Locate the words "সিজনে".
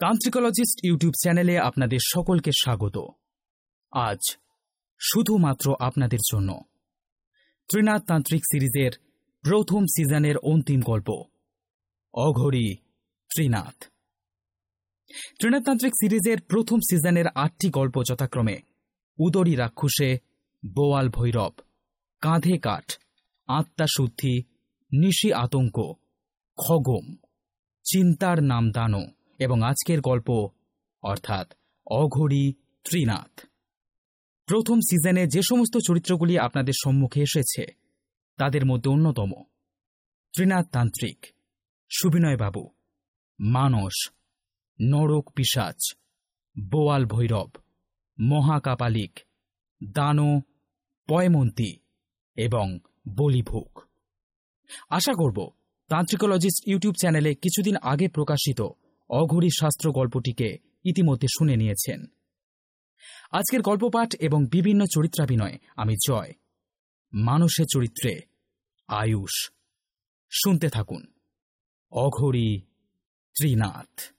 34.80-35.26